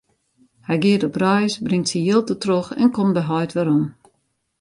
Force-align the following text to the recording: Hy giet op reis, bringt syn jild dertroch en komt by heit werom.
Hy 0.67 0.75
giet 0.83 1.07
op 1.07 1.15
reis, 1.23 1.53
bringt 1.65 1.89
syn 1.89 2.07
jild 2.07 2.25
dertroch 2.29 2.69
en 2.81 2.93
komt 2.95 3.15
by 3.17 3.23
heit 3.31 3.51
werom. 3.57 3.83